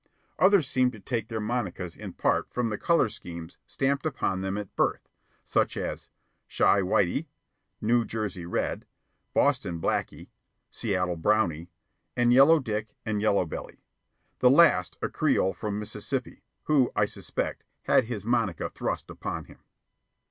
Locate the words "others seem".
0.39-0.89